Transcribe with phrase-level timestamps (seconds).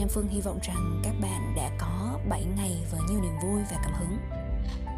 [0.00, 3.62] Nam Phương hy vọng rằng các bạn đã có 7 ngày với nhiều niềm vui
[3.70, 4.18] và cảm hứng.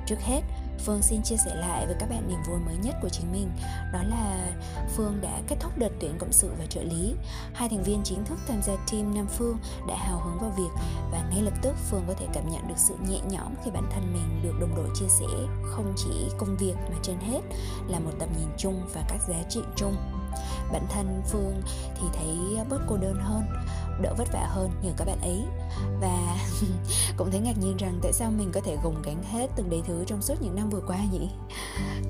[0.07, 0.41] Trước hết,
[0.79, 3.51] Phương xin chia sẻ lại với các bạn niềm vui mới nhất của chính mình.
[3.93, 4.53] Đó là
[4.97, 7.15] Phương đã kết thúc đợt tuyển cộng sự và trợ lý.
[7.55, 10.83] Hai thành viên chính thức tham gia team Nam Phương đã hào hứng vào việc
[11.13, 13.85] Và ngay lập tức Phương có thể cảm nhận được sự nhẹ nhõm khi bản
[13.91, 17.41] thân mình được đồng đội chia sẻ Không chỉ công việc mà trên hết
[17.89, 19.97] là một tầm nhìn chung và các giá trị chung.
[20.73, 21.63] Bản thân Phương
[21.95, 23.43] thì thấy bớt cô đơn hơn,
[24.03, 25.43] đỡ vất vả hơn nhờ các bạn ấy.
[26.01, 26.37] Và
[27.17, 29.83] cũng thấy ngạc nhiên rằng tại sao mình có thể gồng gánh hết từng đầy
[29.87, 31.31] thứ trong suốt những năm vừa qua nhỉ?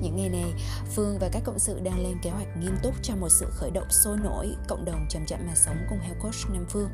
[0.01, 0.53] Những ngày này,
[0.95, 3.71] phương và các cộng sự đang lên kế hoạch nghiêm túc cho một sự khởi
[3.71, 6.89] động sôi nổi, cộng đồng chậm chậm mà sống cùng health coach nam phương.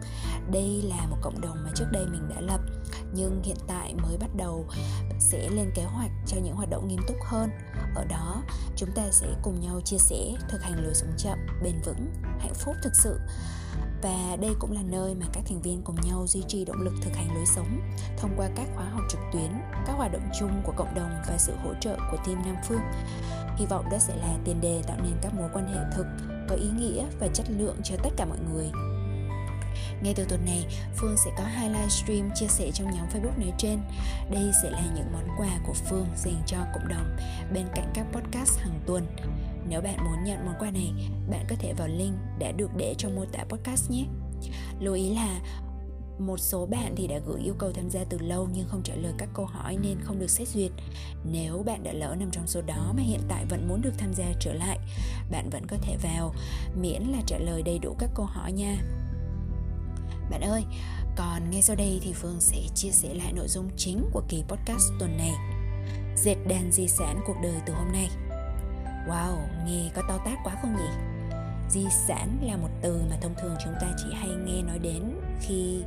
[0.52, 2.60] Đây là một cộng đồng mà trước đây mình đã lập,
[3.14, 4.66] nhưng hiện tại mới bắt đầu
[5.20, 7.50] sẽ lên kế hoạch cho những hoạt động nghiêm túc hơn
[7.96, 8.44] ở đó
[8.76, 12.54] chúng ta sẽ cùng nhau chia sẻ thực hành lối sống chậm bền vững hạnh
[12.54, 13.20] phúc thực sự
[14.02, 16.94] và đây cũng là nơi mà các thành viên cùng nhau duy trì động lực
[17.02, 17.82] thực hành lối sống
[18.18, 19.52] thông qua các khóa học trực tuyến,
[19.86, 22.82] các hoạt động chung của cộng đồng và sự hỗ trợ của team Nam Phương.
[23.58, 26.06] Hy vọng đó sẽ là tiền đề tạo nên các mối quan hệ thực,
[26.50, 28.72] có ý nghĩa và chất lượng cho tất cả mọi người.
[30.04, 33.54] Ngay từ tuần này, Phương sẽ có hai livestream chia sẻ trong nhóm Facebook nói
[33.58, 33.80] trên.
[34.32, 37.18] Đây sẽ là những món quà của Phương dành cho cộng đồng
[37.54, 39.08] bên cạnh các podcast hàng tuần.
[39.70, 40.94] Nếu bạn muốn nhận món quà này,
[41.30, 44.06] bạn có thể vào link đã được để trong mô tả podcast nhé.
[44.80, 45.40] Lưu ý là
[46.20, 48.96] một số bạn thì đã gửi yêu cầu tham gia từ lâu nhưng không trả
[48.96, 50.72] lời các câu hỏi nên không được xét duyệt.
[51.32, 54.14] Nếu bạn đã lỡ nằm trong số đó mà hiện tại vẫn muốn được tham
[54.14, 54.80] gia trở lại,
[55.32, 56.34] bạn vẫn có thể vào
[56.82, 58.78] miễn là trả lời đầy đủ các câu hỏi nha.
[60.30, 60.66] Bạn ơi,
[61.16, 64.44] còn ngay sau đây thì Phương sẽ chia sẻ lại nội dung chính của kỳ
[64.48, 65.34] podcast tuần này.
[66.16, 68.10] Dệt đàn di sản cuộc đời từ hôm nay.
[69.08, 70.90] Wow, nghe có to tát quá không nhỉ?
[71.70, 75.04] Di sản là một từ mà thông thường chúng ta chỉ hay nghe nói đến
[75.42, 75.84] khi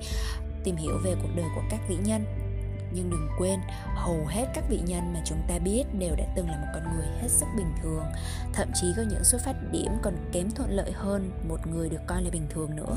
[0.65, 2.25] tìm hiểu về cuộc đời của các vĩ nhân
[2.95, 3.61] nhưng đừng quên
[3.95, 6.97] hầu hết các vị nhân mà chúng ta biết đều đã từng là một con
[6.97, 8.05] người hết sức bình thường
[8.53, 12.01] thậm chí có những xuất phát điểm còn kém thuận lợi hơn một người được
[12.07, 12.97] coi là bình thường nữa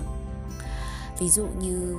[1.20, 1.96] ví dụ như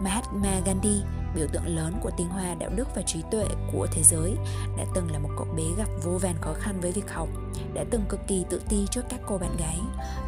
[0.00, 1.02] Mahatma Gandhi
[1.34, 4.34] biểu tượng lớn của tinh hoa đạo đức và trí tuệ của thế giới
[4.76, 7.28] đã từng là một cậu bé gặp vô vàn khó khăn với việc học
[7.74, 9.78] đã từng cực kỳ tự ti trước các cô bạn gái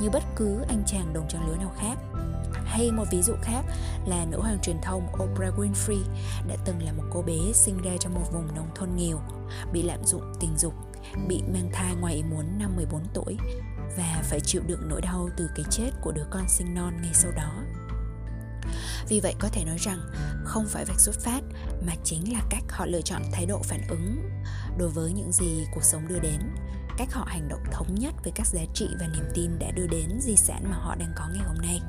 [0.01, 1.99] như bất cứ anh chàng đồng trang lứa nào khác
[2.71, 3.65] hay một ví dụ khác
[4.07, 6.03] là nữ hoàng truyền thông Oprah Winfrey
[6.49, 9.21] đã từng là một cô bé sinh ra trong một vùng nông thôn nghèo,
[9.73, 10.75] bị lạm dụng tình dục,
[11.29, 13.37] bị mang thai ngoài ý muốn năm 14 tuổi
[13.97, 17.15] và phải chịu đựng nỗi đau từ cái chết của đứa con sinh non ngay
[17.15, 17.51] sau đó.
[19.09, 20.01] Vì vậy có thể nói rằng
[20.45, 21.41] không phải vạch xuất phát
[21.87, 24.31] mà chính là cách họ lựa chọn thái độ phản ứng
[24.79, 26.41] đối với những gì cuộc sống đưa đến,
[26.99, 29.87] cách họ hành động thống nhất với các giá trị và niềm tin đã đưa
[29.87, 31.81] đến di sản mà họ đang có ngày hôm nay.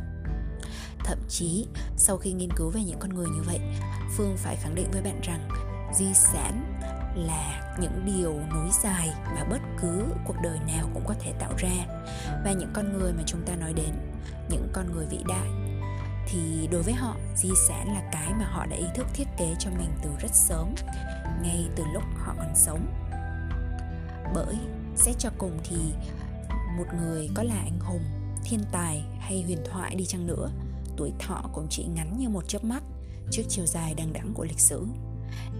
[1.05, 3.59] Thậm chí, sau khi nghiên cứu về những con người như vậy,
[4.17, 5.49] phương phải khẳng định với bạn rằng
[5.95, 6.81] di sản
[7.15, 11.53] là những điều nối dài mà bất cứ cuộc đời nào cũng có thể tạo
[11.57, 11.85] ra.
[12.45, 13.91] Và những con người mà chúng ta nói đến,
[14.49, 15.47] những con người vĩ đại
[16.31, 19.55] thì đối với họ, di sản là cái mà họ đã ý thức thiết kế
[19.59, 20.75] cho mình từ rất sớm,
[21.43, 22.85] ngay từ lúc họ còn sống.
[24.33, 24.55] Bởi
[24.95, 25.77] xét cho cùng thì
[26.77, 28.03] một người có là anh hùng,
[28.43, 30.49] thiên tài hay huyền thoại đi chăng nữa,
[30.97, 32.83] tuổi thọ cũng chỉ ngắn như một chớp mắt
[33.31, 34.85] trước chiều dài đằng đẵng của lịch sử.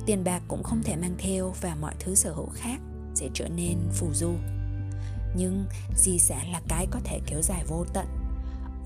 [0.05, 2.79] Tiền bạc cũng không thể mang theo và mọi thứ sở hữu khác
[3.15, 4.33] sẽ trở nên phù du.
[5.35, 5.65] Nhưng
[5.95, 8.20] di sản là cái có thể kéo dài vô tận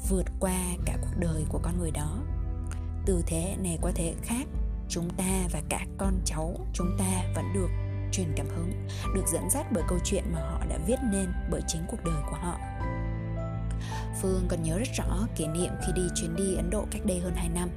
[0.09, 2.17] vượt qua cả cuộc đời của con người đó.
[3.05, 4.47] Từ thế này qua thế khác,
[4.89, 7.69] chúng ta và cả con cháu chúng ta vẫn được
[8.11, 11.61] truyền cảm hứng, được dẫn dắt bởi câu chuyện mà họ đã viết nên bởi
[11.67, 12.57] chính cuộc đời của họ.
[14.21, 17.19] Phương còn nhớ rất rõ kỷ niệm khi đi chuyến đi Ấn Độ cách đây
[17.19, 17.69] hơn 2 năm,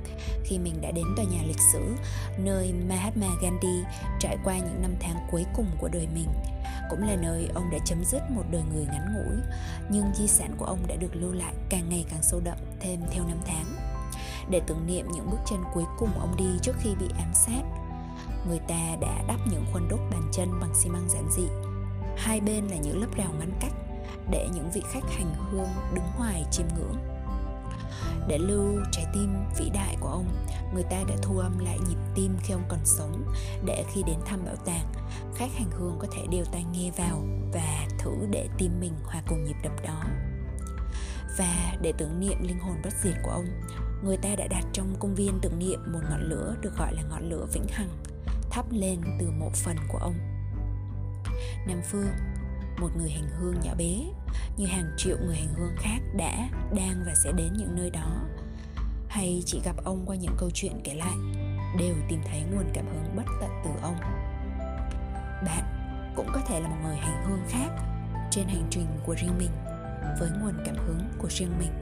[0.45, 1.95] khi mình đã đến tòa nhà lịch sử
[2.39, 3.83] nơi Mahatma Gandhi
[4.21, 6.29] trải qua những năm tháng cuối cùng của đời mình
[6.91, 9.37] cũng là nơi ông đã chấm dứt một đời người ngắn ngủi,
[9.91, 13.01] nhưng di sản của ông đã được lưu lại càng ngày càng sâu đậm thêm
[13.11, 13.65] theo năm tháng.
[14.51, 17.63] Để tưởng niệm những bước chân cuối cùng ông đi trước khi bị ám sát,
[18.49, 21.47] người ta đã đắp những khuôn đúc bàn chân bằng xi măng giản dị.
[22.17, 23.73] Hai bên là những lớp rào ngăn cách
[24.31, 27.18] để những vị khách hành hương đứng ngoài chiêm ngưỡng
[28.29, 30.27] để lưu trái tim vĩ đại của ông.
[30.75, 33.25] Người ta đã thu âm lại nhịp tim khi ông còn sống,
[33.65, 34.93] để khi đến thăm bảo tàng,
[35.35, 37.23] khách hành hương có thể đều tai nghe vào
[37.53, 40.03] và thử để tim mình hòa cùng nhịp đập đó.
[41.39, 43.47] Và để tưởng niệm linh hồn bất diệt của ông,
[44.05, 47.03] người ta đã đặt trong công viên tưởng niệm một ngọn lửa được gọi là
[47.03, 47.91] ngọn lửa vĩnh hằng,
[48.51, 50.15] thắp lên từ mộ phần của ông.
[51.67, 52.09] Nam phương
[52.81, 54.05] một người hành hương nhỏ bé,
[54.57, 58.21] như hàng triệu người hành hương khác đã, đang và sẽ đến những nơi đó.
[59.09, 61.17] Hay chỉ gặp ông qua những câu chuyện kể lại,
[61.79, 63.97] đều tìm thấy nguồn cảm hứng bất tận từ ông.
[65.45, 65.65] Bạn
[66.17, 67.69] cũng có thể là một người hành hương khác
[68.31, 69.51] trên hành trình của riêng mình,
[70.21, 71.73] với nguồn cảm hứng của riêng mình.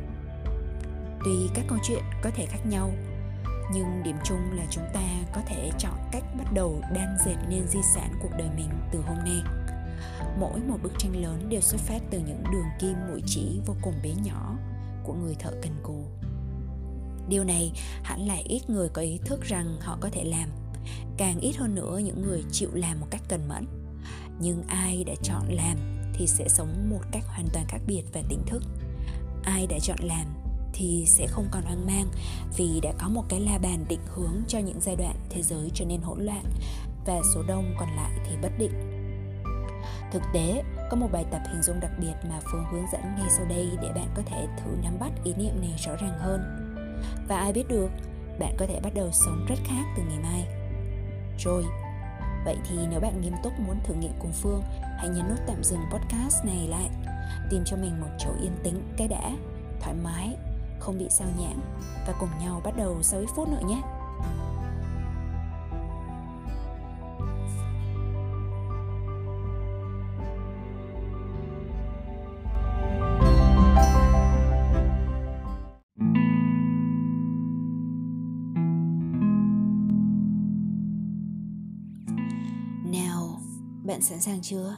[1.24, 2.90] Tuy các câu chuyện có thể khác nhau,
[3.72, 5.02] nhưng điểm chung là chúng ta
[5.34, 9.00] có thể chọn cách bắt đầu đan dệt nên di sản cuộc đời mình từ
[9.00, 9.42] hôm nay
[10.40, 13.74] mỗi một bức tranh lớn đều xuất phát từ những đường kim mũi chỉ vô
[13.82, 14.56] cùng bé nhỏ
[15.04, 16.04] của người thợ cần cù.
[17.28, 17.72] Điều này
[18.02, 20.48] hẳn là ít người có ý thức rằng họ có thể làm,
[21.16, 23.66] càng ít hơn nữa những người chịu làm một cách cần mẫn.
[24.40, 25.76] Nhưng ai đã chọn làm
[26.14, 28.62] thì sẽ sống một cách hoàn toàn khác biệt và tỉnh thức.
[29.42, 30.26] Ai đã chọn làm
[30.72, 32.08] thì sẽ không còn hoang mang
[32.56, 35.70] vì đã có một cái la bàn định hướng cho những giai đoạn thế giới
[35.74, 36.44] trở nên hỗn loạn
[37.06, 38.95] và số đông còn lại thì bất định
[40.12, 43.30] thực tế, có một bài tập hình dung đặc biệt mà phương hướng dẫn ngay
[43.30, 46.40] sau đây để bạn có thể thử nắm bắt ý niệm này rõ ràng hơn.
[47.28, 47.90] Và ai biết được,
[48.38, 50.46] bạn có thể bắt đầu sống rất khác từ ngày mai.
[51.38, 51.64] Rồi,
[52.44, 54.62] vậy thì nếu bạn nghiêm túc muốn thử nghiệm cùng phương,
[54.98, 56.90] hãy nhấn nút tạm dừng podcast này lại.
[57.50, 59.30] Tìm cho mình một chỗ yên tĩnh, cái đã,
[59.80, 60.36] thoải mái,
[60.78, 61.60] không bị sao nhãng.
[62.06, 63.82] Và cùng nhau bắt đầu sau ít phút nữa nhé.
[84.06, 84.76] Sẵn sàng chưa?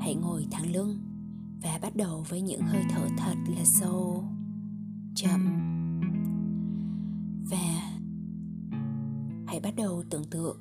[0.00, 0.98] Hãy ngồi thẳng lưng
[1.62, 4.24] và bắt đầu với những hơi thở thật là sâu.
[5.14, 5.40] Chậm.
[7.50, 7.98] Và
[9.46, 10.58] hãy bắt đầu tưởng tượng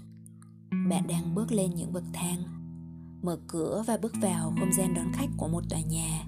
[0.89, 2.43] bạn đang bước lên những bậc thang,
[3.21, 6.25] mở cửa và bước vào không gian đón khách của một tòa nhà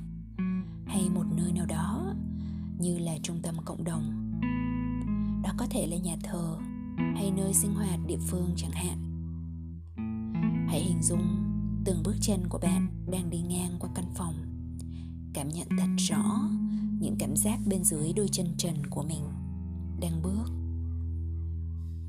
[0.86, 2.14] hay một nơi nào đó
[2.80, 4.32] như là trung tâm cộng đồng.
[5.44, 6.58] Đó có thể là nhà thờ
[6.98, 8.98] hay nơi sinh hoạt địa phương chẳng hạn.
[10.68, 11.45] Hãy hình dung
[11.86, 14.34] từng bước chân của bạn đang đi ngang qua căn phòng.
[15.34, 16.50] Cảm nhận thật rõ
[17.00, 19.24] những cảm giác bên dưới đôi chân trần của mình
[20.00, 20.46] đang bước.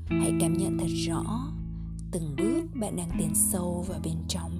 [0.05, 1.51] Hãy cảm nhận thật rõ
[2.11, 4.51] từng bước bạn đang tiến sâu vào bên trong.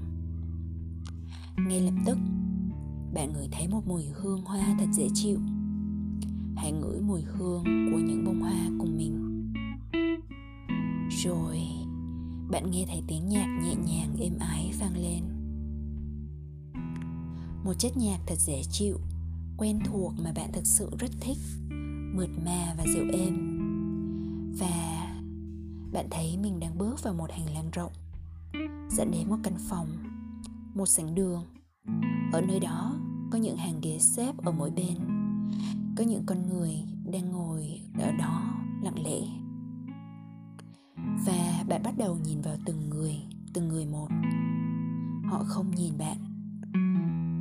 [1.57, 2.17] Ngay lập tức,
[3.13, 5.39] bạn ngửi thấy một mùi hương hoa thật dễ chịu.
[6.55, 9.43] Hãy ngửi mùi hương của những bông hoa cùng mình.
[11.09, 11.76] Rồi
[12.49, 15.23] bạn nghe thấy tiếng nhạc nhẹ nhàng, êm ái vang lên.
[17.63, 18.99] Một chất nhạc thật dễ chịu,
[19.57, 21.37] quen thuộc mà bạn thực sự rất thích,
[22.15, 23.57] mượt mà và dịu êm.
[24.59, 25.07] Và
[25.93, 27.91] bạn thấy mình đang bước vào một hành lang rộng,
[28.91, 29.87] dẫn đến một căn phòng,
[30.75, 31.43] một sảnh đường.
[32.33, 32.99] Ở nơi đó,
[33.31, 34.97] có những hàng ghế xếp ở mỗi bên,
[35.97, 38.43] có những con người đang ngồi ở đó
[38.83, 39.46] lặng lẽ
[41.25, 43.15] và bạn bắt đầu nhìn vào từng người
[43.53, 44.07] từng người một.
[45.25, 46.17] Họ không nhìn bạn.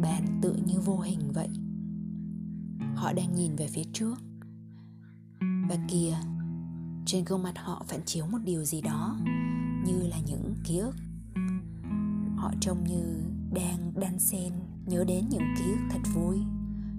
[0.03, 1.49] Bạn tự như vô hình vậy.
[2.95, 4.15] Họ đang nhìn về phía trước.
[5.41, 6.17] Và kìa,
[7.07, 9.17] trên gương mặt họ phản chiếu một điều gì đó
[9.87, 10.95] như là những ký ức.
[12.37, 13.23] Họ trông như
[13.55, 14.53] đang đan xen,
[14.87, 16.39] nhớ đến những ký ức thật vui,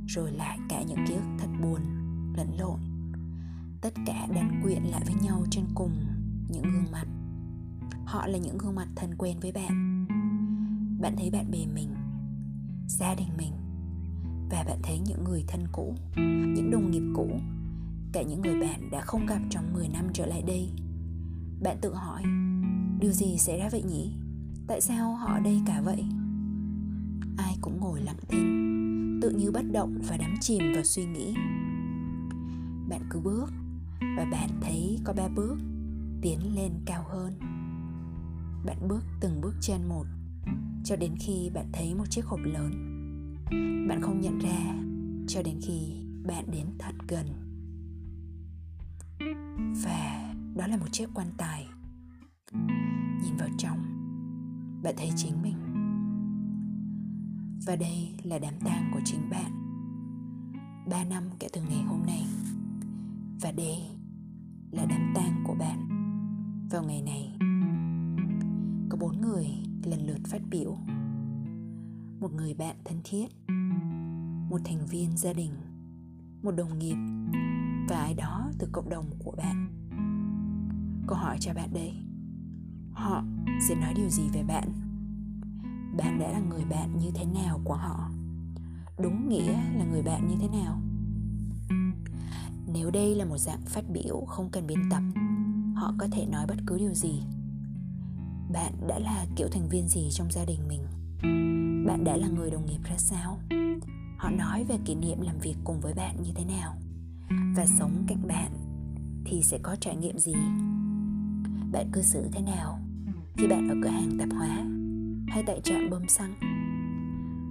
[0.08, 1.82] rồi lại cả những ký ức thật buồn,
[2.38, 2.80] lẫn lộn.
[3.82, 5.92] Tất cả đan quyện lại với nhau trên cùng
[6.50, 7.06] những gương mặt
[8.06, 10.06] họ là những gương mặt thân quen với bạn
[11.02, 11.90] bạn thấy bạn bè mình
[12.88, 13.54] gia đình mình
[14.50, 15.96] và bạn thấy những người thân cũ,
[16.56, 17.30] những đồng nghiệp cũ,
[18.12, 20.70] cả những người bạn đã không gặp trong 10 năm trở lại đây.
[21.64, 22.24] Bạn tự hỏi,
[23.00, 24.14] điều gì xảy ra vậy nhỉ?
[24.68, 26.06] Tại sao họ ở đây cả vậy?
[27.38, 31.36] Ai cũng ngồi lặng thinh, tự như bất động và đắm chìm vào suy nghĩ.
[32.90, 33.52] Bạn cứ bước
[34.18, 35.58] và bạn thấy có ba bước
[36.22, 37.40] tiến lên cao hơn.
[38.66, 40.06] Bạn bước từng bước chân một,
[40.84, 42.72] cho đến khi bạn thấy một chiếc hộp lớn.
[43.90, 44.76] Bạn không nhận ra,
[45.28, 47.28] cho đến khi bạn đến thật gần.
[49.84, 51.68] Và đó là một chiếc quan tài.
[53.24, 53.78] Nhìn vào trong,
[54.84, 55.58] bạn thấy chính mình.
[57.66, 59.52] Và đây là đám tang của chính bạn.
[60.90, 62.26] Ba năm kể từ ngày hôm nay.
[63.42, 63.78] Và đây
[64.72, 65.87] là đám tang của bạn
[66.70, 67.38] vào ngày này,
[68.90, 69.48] có bốn người
[69.84, 70.78] lần lượt phát biểu.
[72.20, 73.28] Một người bạn thân thiết,
[74.50, 75.52] một thành viên gia đình,
[76.44, 76.98] một đồng nghiệp
[77.90, 79.68] và ai đó từ cộng đồng của bạn.
[81.08, 81.94] Câu hỏi cho bạn đây,
[82.92, 83.24] họ
[83.68, 84.72] sẽ nói điều gì về bạn?
[85.98, 88.10] Bạn đã là người bạn như thế nào của họ?
[89.00, 90.82] Đúng nghĩa là người bạn như thế nào?
[92.74, 95.04] Nếu đây là một dạng phát biểu không cần biên tập
[95.78, 97.22] họ có thể nói bất cứ điều gì.
[98.54, 100.82] Bạn đã là kiểu thành viên gì trong gia đình mình?
[101.88, 103.40] Bạn đã là người đồng nghiệp ra sao?
[104.18, 106.74] Họ nói về kỷ niệm làm việc cùng với bạn như thế nào?
[107.56, 108.52] Và sống cạnh bạn
[109.26, 110.34] thì sẽ có trải nghiệm gì?
[111.72, 112.80] Bạn cư xử thế nào
[113.38, 114.66] khi bạn ở cửa hàng tạp hóa
[115.28, 116.34] hay tại trạm bơm xăng?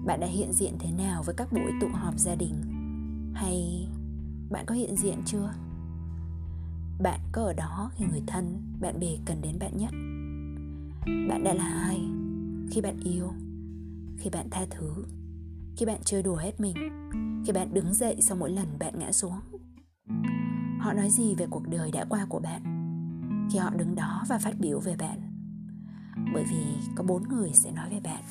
[0.07, 2.55] Bạn đã hiện diện thế nào với các buổi tụ họp gia đình?
[3.35, 3.89] Hay
[4.51, 5.53] bạn có hiện diện chưa?
[6.99, 9.91] Bạn có ở đó khi người thân bạn bè cần đến bạn nhất.
[11.29, 12.01] Bạn đã là ai?
[12.71, 13.33] Khi bạn yêu.
[14.19, 15.05] Khi bạn tha thứ.
[15.77, 16.75] Khi bạn chơi đùa hết mình.
[17.47, 19.41] Khi bạn đứng dậy sau mỗi lần bạn ngã xuống.
[20.81, 22.63] Họ nói gì về cuộc đời đã qua của bạn?
[23.53, 25.21] Khi họ đứng đó và phát biểu về bạn.
[26.35, 28.23] Bởi vì có bốn người sẽ nói về bạn.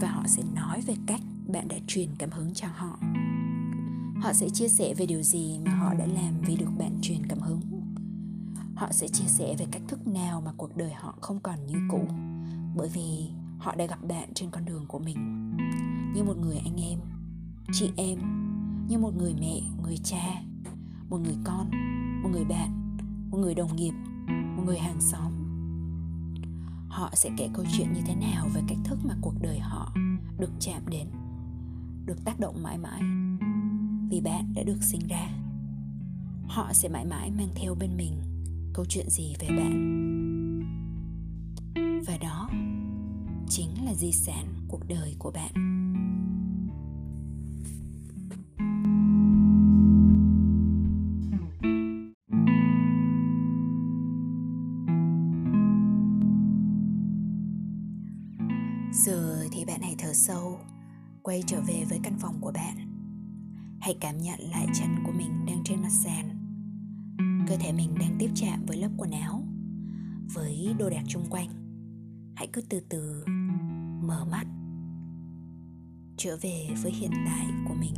[0.00, 2.98] Và họ sẽ nói về cách bạn đã truyền cảm hứng cho họ
[4.20, 7.26] họ sẽ chia sẻ về điều gì mà họ đã làm vì được bạn truyền
[7.28, 7.60] cảm hứng?
[8.74, 11.74] Họ sẽ chia sẻ về cách thức nào mà cuộc đời họ không còn như
[11.90, 12.08] cũ?
[12.76, 15.52] Bởi vì họ đã gặp bạn trên con đường của mình.
[16.14, 16.98] Như một người anh em,
[17.72, 18.18] chị em,
[18.88, 20.42] như một người mẹ, người cha,
[21.10, 21.70] một người con,
[22.22, 22.96] một người bạn,
[23.30, 23.92] một người đồng nghiệp,
[24.56, 25.32] một người hàng xóm.
[26.88, 29.92] Họ sẽ kể câu chuyện như thế nào về cách thức mà cuộc đời họ
[30.38, 31.06] được chạm đến,
[32.06, 33.02] được tác động mãi mãi?
[34.10, 35.28] Vì bạn đã được sinh ra.
[36.48, 38.22] Họ sẽ mãi mãi mang theo bên mình
[38.74, 39.96] câu chuyện gì về bạn.
[42.06, 42.50] Và đó
[43.48, 45.52] chính là di sản cuộc đời của bạn.
[58.92, 60.58] Giờ thì bạn hãy thở sâu,
[61.22, 62.85] quay trở về với căn phòng của bạn
[63.86, 66.28] hãy cảm nhận lại chân của mình đang trên mặt sàn.
[67.48, 69.42] Cơ thể mình đang tiếp chạm với lớp quần áo,
[70.34, 71.48] với đồ đạc chung quanh.
[72.36, 73.24] Hãy cứ từ từ
[74.02, 74.44] mở mắt,
[76.16, 77.94] trở về với hiện tại của mình.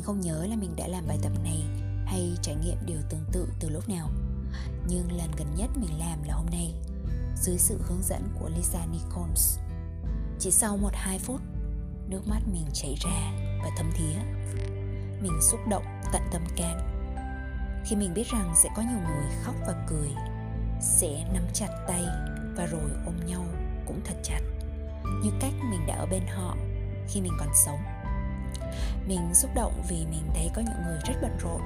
[0.00, 1.62] Mình không nhớ là mình đã làm bài tập này
[2.06, 4.10] hay trải nghiệm điều tương tự từ lúc nào.
[4.88, 6.74] Nhưng lần gần nhất mình làm là hôm nay,
[7.36, 9.58] dưới sự hướng dẫn của Lisa Nichols.
[10.38, 11.40] Chỉ sau một hai phút,
[12.08, 14.18] nước mắt mình chảy ra và thấm thía.
[15.22, 16.80] Mình xúc động tận tâm can.
[17.84, 20.10] Khi mình biết rằng sẽ có nhiều người khóc và cười,
[20.80, 22.04] sẽ nắm chặt tay
[22.56, 23.44] và rồi ôm nhau
[23.86, 24.40] cũng thật chặt,
[25.24, 26.56] như cách mình đã ở bên họ
[27.08, 27.99] khi mình còn sống
[29.06, 31.60] mình xúc động vì mình thấy có những người rất bận rộn,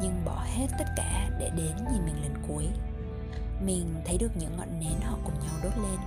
[0.00, 2.68] nhưng bỏ hết tất cả để đến nhìn mình lần cuối.
[3.64, 5.98] Mình thấy được những ngọn nến họ cùng nhau đốt lên,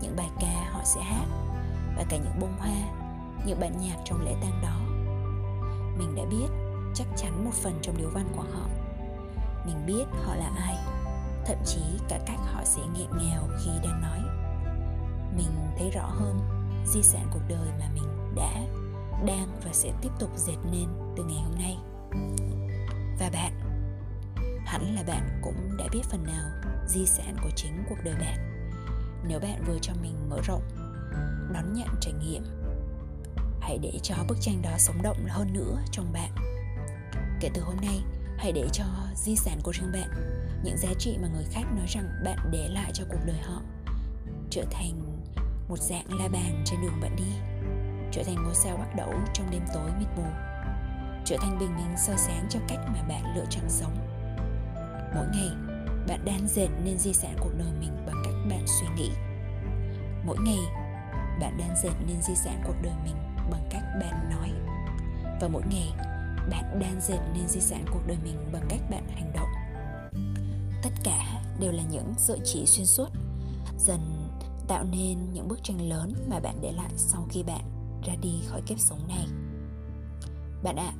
[0.00, 1.26] những bài ca họ sẽ hát,
[1.96, 2.76] và cả những bông hoa,
[3.46, 4.80] những bản nhạc trong lễ tang đó.
[5.98, 6.48] Mình đã biết
[6.94, 8.68] chắc chắn một phần trong điếu văn của họ.
[9.66, 10.76] Mình biết họ là ai,
[11.46, 14.18] thậm chí cả cách họ sẽ nghẹn ngào khi đang nói.
[15.36, 16.40] Mình thấy rõ hơn
[16.86, 18.52] di sản cuộc đời mà mình đã
[19.26, 21.76] đang và sẽ tiếp tục dệt nên từ ngày hôm nay.
[23.18, 23.52] Và bạn,
[24.66, 26.50] hẳn là bạn cũng đã biết phần nào
[26.88, 28.70] di sản của chính cuộc đời bạn.
[29.28, 30.62] Nếu bạn vừa cho mình mở rộng,
[31.52, 32.42] đón nhận trải nghiệm,
[33.60, 36.30] hãy để cho bức tranh đó sống động hơn nữa trong bạn.
[37.40, 38.02] Kể từ hôm nay,
[38.38, 38.84] hãy để cho
[39.14, 40.10] di sản của riêng bạn,
[40.64, 43.62] những giá trị mà người khác nói rằng bạn để lại cho cuộc đời họ,
[44.50, 45.22] trở thành
[45.68, 47.47] một dạng la bàn trên đường bạn đi
[48.12, 50.24] trở thành ngôi sao bắt đầu trong đêm tối mịt mù,
[51.24, 53.96] trở thành bình minh soi sáng cho cách mà bạn lựa chọn sống.
[55.14, 55.50] Mỗi ngày,
[56.08, 59.10] bạn đan dệt nên di sản cuộc đời mình bằng cách bạn suy nghĩ.
[60.24, 60.60] Mỗi ngày,
[61.40, 63.16] bạn đan dệt nên di sản cuộc đời mình
[63.50, 64.50] bằng cách bạn nói.
[65.40, 65.92] Và mỗi ngày,
[66.50, 69.48] bạn đan dệt nên di sản cuộc đời mình bằng cách bạn hành động.
[70.82, 73.08] Tất cả đều là những sợi chỉ xuyên suốt,
[73.78, 74.28] dần
[74.68, 78.42] tạo nên những bức tranh lớn mà bạn để lại sau khi bạn ra đi
[78.46, 79.26] khỏi kiếp sống này.
[80.62, 80.98] Bạn ạ à,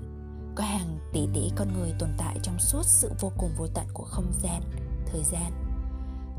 [0.54, 3.86] có hàng tỷ tỷ con người tồn tại trong suốt sự vô cùng vô tận
[3.92, 4.62] của không gian
[5.06, 5.52] thời gian.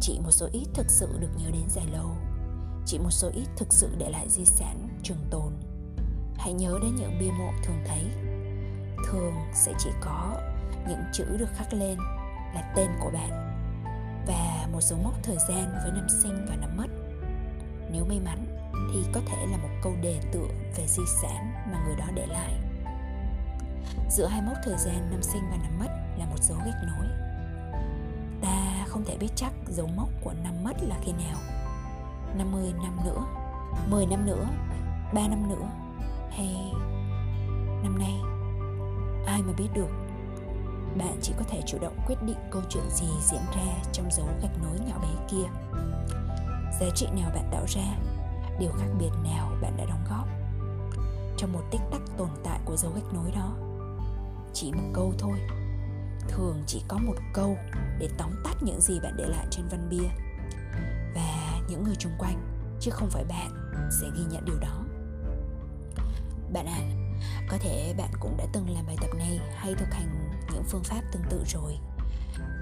[0.01, 2.09] Chỉ một số ít thực sự được nhớ đến dài lâu.
[2.85, 5.53] Chỉ một số ít thực sự để lại di sản trường tồn.
[6.37, 8.03] Hãy nhớ đến những bia mộ thường thấy.
[9.07, 10.35] Thường sẽ chỉ có
[10.87, 11.97] những chữ được khắc lên
[12.53, 13.49] là tên của bạn
[14.27, 16.87] và một số mốc thời gian với năm sinh và năm mất.
[17.91, 18.48] Nếu may mắn
[18.93, 22.25] thì có thể là một câu đề tựa về di sản mà người đó để
[22.25, 22.53] lại.
[24.09, 27.05] Giữa hai mốc thời gian năm sinh và năm mất là một dấu gạch nối
[28.41, 31.37] ta không thể biết chắc dấu mốc của năm mất là khi nào.
[32.37, 33.25] 50 năm nữa
[33.89, 34.47] 10 năm nữa
[35.13, 35.69] 3 năm nữa,
[36.31, 36.73] hay
[37.83, 38.13] năm nay.
[39.25, 39.89] Ai mà biết được.
[40.97, 44.27] Bạn chỉ có thể chủ động quyết định câu chuyện gì diễn ra trong dấu
[44.41, 45.49] gạch nối nhỏ bé kia.
[46.79, 47.97] Giá trị nào bạn tạo ra
[48.59, 50.27] điều khác biệt nào bạn đã đóng góp
[51.39, 53.55] trong một tích tắc tồn tại của dấu gạch nối đó?
[54.53, 55.39] Chỉ một câu thôi.
[56.27, 57.57] Thường chỉ có một câu
[57.99, 60.07] để tóm tắt những gì bạn để lại trên văn bia.
[61.15, 64.83] Và những người xung quanh chứ không phải bạn sẽ ghi nhận điều đó.
[66.53, 66.87] Bạn ạ à,
[67.49, 70.83] có thể bạn cũng đã từng làm bài tập này hay thực hành những phương
[70.83, 71.77] pháp tương tự rồi.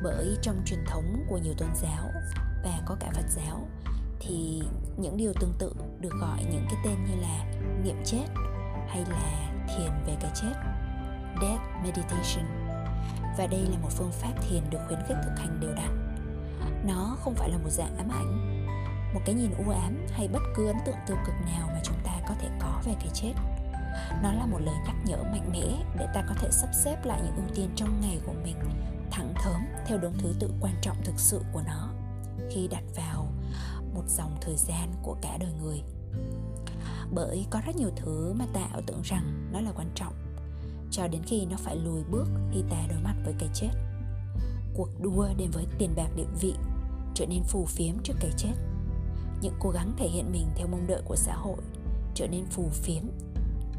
[0.04, 2.12] Bởi trong truyền thống của nhiều tôn giáo
[2.63, 3.68] và có cả phật giáo
[4.19, 4.62] thì
[4.97, 7.45] những điều tương tự được gọi những cái tên như là
[7.83, 8.25] niệm chết
[8.88, 10.53] hay là thiền về cái chết,
[11.41, 12.45] death meditation.
[13.38, 16.17] Và đây là một phương pháp thiền được khuyến khích thực hành đều đặn.
[16.88, 18.65] Nó không phải là một dạng ám ảnh,
[19.13, 21.97] một cái nhìn u ám hay bất cứ ấn tượng tiêu cực nào mà chúng
[22.03, 23.33] ta có thể có về cái chết.
[24.24, 27.21] Nó là một lời nhắc nhở mạnh mẽ để ta có thể sắp xếp lại
[27.24, 28.55] những ưu tiên trong ngày của mình
[29.12, 31.89] thẳng thớm theo đúng thứ tự quan trọng thực sự của nó.
[32.51, 33.26] Khi đặt vào
[33.98, 35.82] một dòng thời gian của cả đời người.
[37.13, 40.13] Bởi có rất nhiều thứ mà ta ảo tưởng rằng nó là quan trọng,
[40.92, 43.70] cho đến khi nó phải lùi bước khi ta đối mặt với cái chết.
[44.74, 46.53] Cuộc đua đến với tiền bạc địa vị
[47.14, 48.53] trở nên phù phiếm trước cái chết.
[49.42, 51.57] Những cố gắng thể hiện mình theo mong đợi của xã hội
[52.16, 53.03] trở nên phù phiếm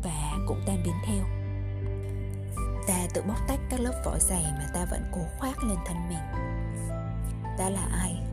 [0.03, 1.25] và cũng tan biến theo.
[2.89, 5.97] Ta tự bóc tách các lớp vỏ dày mà ta vẫn cố khoác lên thân
[6.09, 6.19] mình.
[7.59, 8.28] Ta là ai?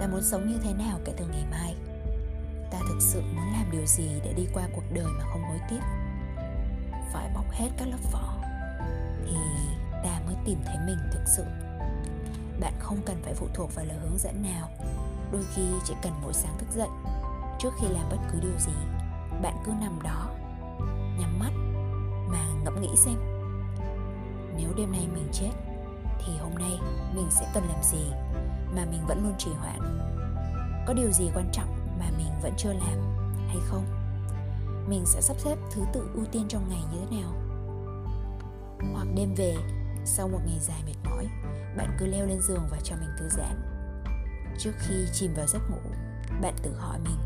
[0.00, 1.76] Ta muốn sống như thế nào kể từ ngày mai?
[2.70, 5.58] Ta thực sự muốn làm điều gì để đi qua cuộc đời mà không hối
[5.70, 5.80] tiếc?
[7.12, 8.36] Phải bóc hết các lớp vỏ
[9.26, 9.36] thì
[10.04, 11.44] ta mới tìm thấy mình thực sự.
[12.60, 14.68] Bạn không cần phải phụ thuộc vào lời hướng dẫn nào.
[15.32, 16.88] Đôi khi chỉ cần mỗi sáng thức dậy,
[17.58, 18.72] trước khi làm bất cứ điều gì,
[19.42, 20.30] bạn cứ nằm đó,
[21.18, 21.52] nhắm mắt
[22.28, 23.14] mà ngẫm nghĩ xem.
[24.56, 25.50] Nếu đêm nay mình chết,
[26.26, 26.78] thì hôm nay
[27.14, 28.12] mình sẽ cần làm gì?
[28.76, 29.98] Mà mình vẫn luôn trì hoãn.
[30.86, 33.16] Có điều gì quan trọng mà mình vẫn chưa làm,
[33.48, 33.84] hay không?
[34.88, 37.32] Mình sẽ sắp xếp thứ tự ưu tiên trong ngày như thế nào?
[38.92, 39.56] Hoặc đêm về,
[40.04, 41.26] sau một ngày dài mệt mỏi,
[41.76, 43.62] bạn cứ leo lên giường và cho mình thư giãn.
[44.58, 45.90] Trước khi chìm vào giấc ngủ,
[46.42, 47.18] bạn tự hỏi mình,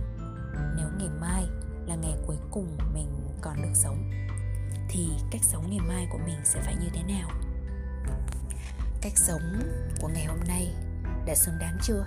[0.76, 1.44] nếu ngày mai
[1.86, 3.06] là ngày cuối cùng mình
[3.40, 4.10] còn được sống,
[4.88, 7.30] thì cách sống ngày mai của mình sẽ phải như thế nào?
[9.00, 9.60] Cách sống
[10.00, 10.74] của ngày hôm nay
[11.26, 12.04] đã xứng đáng chưa?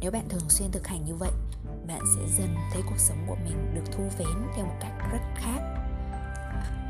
[0.00, 1.32] Nếu bạn thường xuyên thực hành như vậy
[1.88, 5.20] bạn sẽ dần thấy cuộc sống của mình được thu vén theo một cách rất
[5.34, 5.60] khác.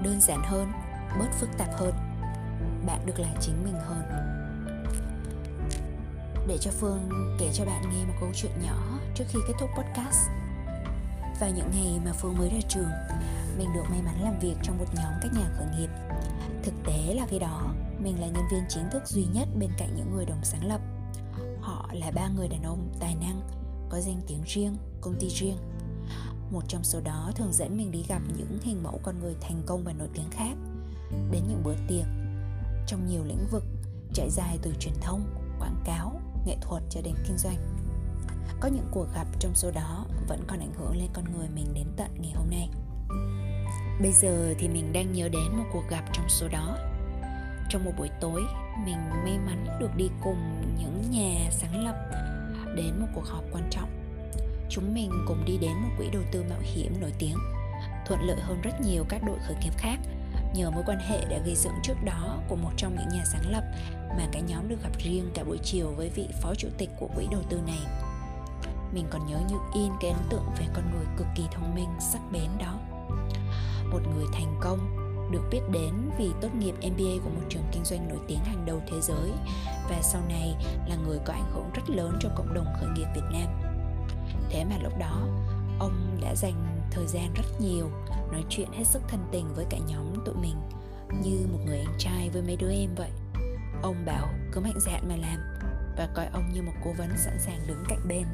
[0.02, 0.72] Đơn giản hơn
[1.18, 1.94] bớt phức tạp hơn
[2.86, 4.02] bạn được là chính mình hơn.
[6.48, 9.70] Để cho phương kể cho bạn nghe một câu chuyện nhỏ trước khi kết thúc
[9.78, 10.28] podcast.
[11.40, 12.90] Vào những ngày mà Phương mới ra trường,
[13.58, 15.90] mình được may mắn làm việc trong một nhóm các nhà khởi nghiệp.
[16.62, 19.94] Thực tế là khi đó, mình là nhân viên chính thức duy nhất bên cạnh
[19.96, 20.80] những người đồng sáng lập.
[21.60, 23.40] Họ là ba người đàn ông tài năng,
[23.88, 25.56] có danh tiếng riêng, công ty riêng.
[26.50, 29.62] Một trong số đó thường dẫn mình đi gặp những hình mẫu con người thành
[29.66, 30.54] công và nổi tiếng khác,
[31.30, 32.06] đến những bữa tiệc
[32.86, 33.64] trong nhiều lĩnh vực
[34.12, 35.24] trải dài từ truyền thông,
[35.58, 37.76] quảng cáo, nghệ thuật cho đến kinh doanh
[38.60, 41.66] có những cuộc gặp trong số đó vẫn còn ảnh hưởng lên con người mình
[41.74, 42.70] đến tận ngày hôm nay
[44.00, 46.76] bây giờ thì mình đang nhớ đến một cuộc gặp trong số đó
[47.68, 48.42] trong một buổi tối,
[48.84, 51.94] mình may mắn được đi cùng những nhà sáng lập
[52.76, 53.90] đến một cuộc họp quan trọng.
[54.70, 57.36] Chúng mình cùng đi đến một quỹ đầu tư mạo hiểm nổi tiếng,
[58.06, 59.98] thuận lợi hơn rất nhiều các đội khởi nghiệp khác.
[60.54, 63.50] Nhờ mối quan hệ đã gây dựng trước đó của một trong những nhà sáng
[63.50, 63.64] lập
[64.08, 67.08] mà cả nhóm được gặp riêng cả buổi chiều với vị phó chủ tịch của
[67.16, 67.80] quỹ đầu tư này.
[68.92, 71.88] Mình còn nhớ như in cái ấn tượng về con người cực kỳ thông minh,
[72.00, 72.78] sắc bén đó.
[73.90, 77.84] Một người thành công được biết đến vì tốt nghiệp MBA của một trường kinh
[77.84, 79.30] doanh nổi tiếng hàng đầu thế giới
[79.90, 80.54] và sau này
[80.88, 83.76] là người có ảnh hưởng rất lớn cho cộng đồng khởi nghiệp Việt Nam.
[84.50, 85.28] Thế mà lúc đó,
[85.78, 87.90] ông đã dành thời gian rất nhiều
[88.32, 90.56] nói chuyện hết sức thân tình với cả nhóm tụi mình
[91.22, 93.10] như một người anh trai với mấy đứa em vậy.
[93.82, 95.38] Ông bảo cứ mạnh dạn mà làm.
[95.96, 98.26] Và coi ông như một cố vấn sẵn sàng đứng cạnh bên.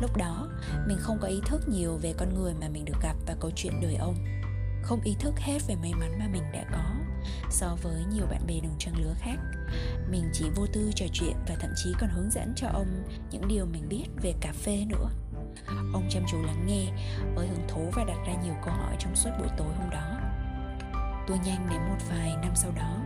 [0.00, 0.48] Lúc đó
[0.86, 3.50] mình không có ý thức nhiều về con người mà mình được gặp và câu
[3.56, 4.14] chuyện đời ông
[4.84, 6.84] không ý thức hết về may mắn mà mình đã có
[7.50, 9.36] so với nhiều bạn bè đồng trang lứa khác.
[10.10, 13.48] Mình chỉ vô tư trò chuyện và thậm chí còn hướng dẫn cho ông những
[13.48, 15.10] điều mình biết về cà phê nữa.
[15.66, 16.86] Ông chăm chú lắng nghe
[17.34, 20.20] với hứng thú và đặt ra nhiều câu hỏi trong suốt buổi tối hôm đó.
[21.28, 22.96] Tôi nhanh đến một vài năm sau đó,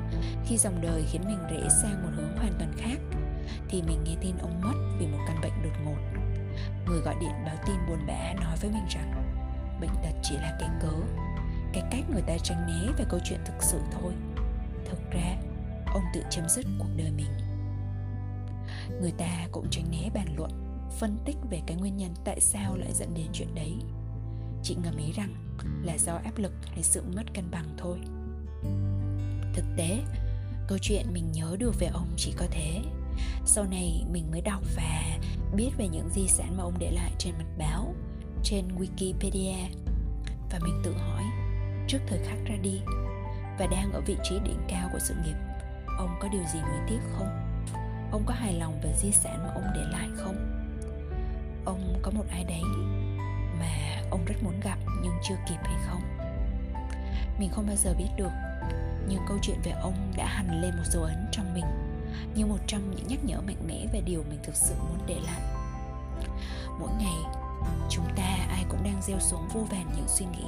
[0.47, 2.99] khi dòng đời khiến mình rẽ sang một hướng hoàn toàn khác,
[3.69, 5.99] thì mình nghe tin ông mất vì một căn bệnh đột ngột.
[6.87, 9.25] Người gọi điện báo tin buồn bã nói với mình rằng,
[9.81, 10.93] bệnh tật chỉ là cái cớ
[11.73, 14.13] cái cách người ta tránh né về câu chuyện thực sự thôi.
[14.85, 15.37] Thực ra,
[15.87, 17.31] ông tự chấm dứt cuộc đời mình.
[19.01, 20.51] Người ta cũng tránh né bàn luận,
[20.99, 23.75] phân tích về cái nguyên nhân tại sao lại dẫn đến chuyện đấy.
[24.63, 25.35] Chị ngầm ý rằng
[25.83, 27.99] là do áp lực hay sự mất cân bằng thôi.
[29.55, 29.99] Thực tế,
[30.69, 32.83] câu chuyện mình nhớ được về ông chỉ có thế.
[33.45, 35.19] Sau này mình mới đọc và
[35.57, 37.95] biết về những di sản mà ông để lại trên mặt báo,
[38.43, 39.69] trên wikipedia.
[40.51, 41.25] Và mình tự hỏi
[41.89, 42.81] trước thời khắc ra đi
[43.59, 45.37] và đang ở vị trí đỉnh cao của sự nghiệp.
[45.99, 47.29] Ông có điều gì nuối tiếc không?
[48.13, 50.37] Ông có hài lòng về di sản mà ông để lại không?
[51.65, 52.63] Ông có một ai đấy
[53.61, 56.03] mà ông rất muốn gặp nhưng chưa kịp hay không?
[57.39, 58.33] Mình không bao giờ biết được,
[59.09, 61.65] nhưng câu chuyện về ông đã hằn lên một dấu ấn trong mình
[62.35, 65.17] như một trong những nhắc nhở mạnh mẽ về điều mình thực sự muốn để
[65.27, 65.41] lại.
[66.81, 67.33] Mỗi ngày,
[67.91, 70.45] chúng ta ai cũng đang gieo xuống vô vàn những suy nghĩ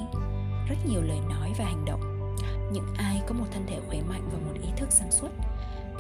[0.71, 2.01] rất nhiều lời nói và hành động.
[2.73, 5.29] Những ai có một thân thể khỏe mạnh và một ý thức sáng suốt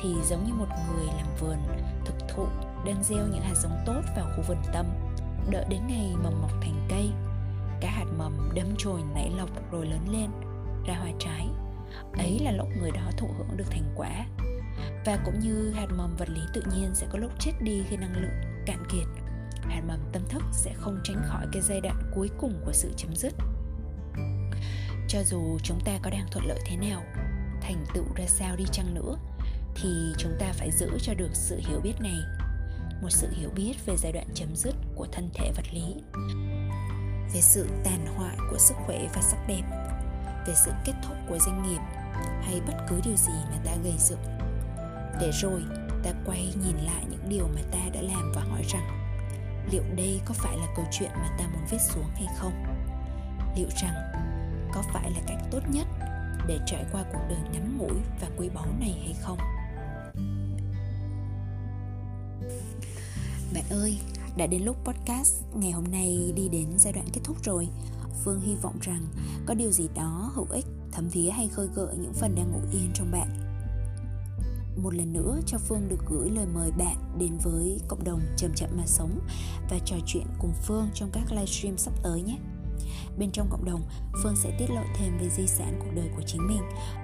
[0.02, 1.56] thì giống như một người làm vườn,
[2.04, 2.46] thực thụ,
[2.86, 4.86] đang gieo những hạt giống tốt vào khu vườn tâm.
[5.50, 7.10] Đợi đến ngày mầm mọc thành cây,
[7.80, 10.30] các hạt mầm đâm chồi nảy lọc rồi lớn lên,
[10.86, 11.48] ra hoa trái.
[12.12, 14.26] Ấy là lúc người đó thụ hưởng được thành quả.
[15.06, 17.96] Và cũng như hạt mầm vật lý tự nhiên sẽ có lúc chết đi khi
[17.96, 19.06] năng lượng cạn kiệt,
[19.62, 22.92] hạt mầm tâm thức sẽ không tránh khỏi cái giai đoạn cuối cùng của sự
[22.96, 23.34] chấm dứt
[25.10, 27.02] cho dù chúng ta có đang thuận lợi thế nào,
[27.60, 29.16] thành tựu ra sao đi chăng nữa,
[29.74, 32.18] thì chúng ta phải giữ cho được sự hiểu biết này.
[33.02, 35.94] Một sự hiểu biết về giai đoạn chấm dứt của thân thể vật lý,
[37.34, 39.62] về sự tàn hoại của sức khỏe và sắc đẹp,
[40.46, 41.80] về sự kết thúc của doanh nghiệp
[42.42, 44.38] hay bất cứ điều gì mà ta gây dựng.
[45.20, 45.62] Để rồi,
[46.02, 49.16] ta quay nhìn lại những điều mà ta đã làm và hỏi rằng,
[49.72, 52.64] liệu đây có phải là câu chuyện mà ta muốn viết xuống hay không?
[53.56, 53.94] Liệu rằng
[54.74, 55.86] có phải là cách tốt nhất
[56.46, 59.38] để trải qua cuộc đời ngắn ngủi và quý báu này hay không?
[63.54, 63.98] Bạn ơi,
[64.36, 67.68] đã đến lúc podcast ngày hôm nay đi đến giai đoạn kết thúc rồi.
[68.24, 69.06] Phương hy vọng rằng
[69.46, 72.60] có điều gì đó hữu ích, thấm thía hay khơi gợi những phần đang ngủ
[72.72, 73.28] yên trong bạn.
[74.76, 78.54] Một lần nữa cho Phương được gửi lời mời bạn đến với cộng đồng Chậm
[78.54, 79.20] Chậm Mà Sống
[79.70, 82.38] và trò chuyện cùng Phương trong các livestream sắp tới nhé.
[83.18, 83.80] Bên trong cộng đồng,
[84.22, 86.62] Phương sẽ tiết lộ thêm về di sản cuộc đời của chính mình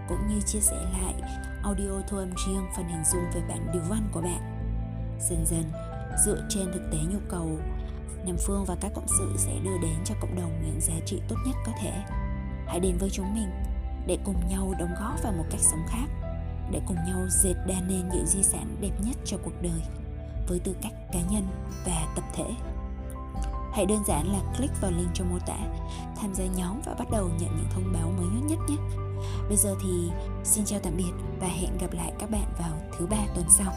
[0.09, 1.14] cũng như chia sẻ lại
[1.62, 4.40] audio thu âm riêng phần hình dung về bản điều văn của bạn.
[5.21, 5.64] Dần dần,
[6.25, 7.59] dựa trên thực tế nhu cầu,
[8.27, 11.21] Nam Phương và các cộng sự sẽ đưa đến cho cộng đồng những giá trị
[11.29, 11.92] tốt nhất có thể.
[12.66, 13.49] Hãy đến với chúng mình
[14.07, 16.07] để cùng nhau đóng góp vào một cách sống khác
[16.71, 19.83] để cùng nhau dệt đa nên những di sản đẹp nhất cho cuộc đời
[20.49, 21.47] với tư cách cá nhân
[21.87, 22.47] và tập thể
[23.77, 25.59] hãy đơn giản là click vào link trong mô tả,
[26.17, 28.77] tham gia nhóm và bắt đầu nhận những thông báo mới nhất nhé.
[29.49, 30.11] Bây giờ thì
[30.45, 33.73] xin chào tạm biệt và hẹn gặp lại các bạn vào thứ ba tuần sau.